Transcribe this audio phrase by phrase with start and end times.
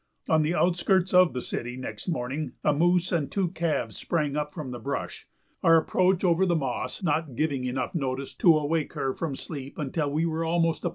[0.27, 4.51] On the outskirts of the "city" next morning a moose and two calves sprang up
[4.51, 5.27] from the brush,
[5.61, 10.09] our approach over the moss not giving enough notice to awake her from sleep until
[10.09, 10.89] we were almost upon her.